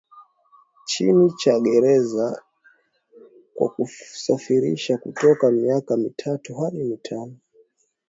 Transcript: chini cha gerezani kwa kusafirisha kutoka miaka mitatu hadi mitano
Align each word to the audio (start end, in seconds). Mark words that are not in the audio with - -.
chini 0.89 1.31
cha 1.37 1.59
gerezani 1.59 2.37
kwa 3.55 3.69
kusafirisha 3.69 4.97
kutoka 4.97 5.51
miaka 5.51 5.97
mitatu 5.97 6.55
hadi 6.55 6.83
mitano 6.83 7.37